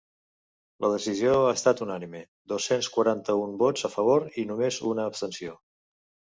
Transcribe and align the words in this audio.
La 0.85 0.89
decisió 0.93 1.33
ha 1.49 1.51
estat 1.57 1.83
unànime: 1.87 2.23
dos-cents 2.55 2.91
quaranta-un 2.97 3.55
vots 3.65 3.89
a 3.93 3.95
favor 3.99 4.29
i 4.45 4.49
només 4.55 4.83
una 4.97 5.09
abstenció. 5.15 5.59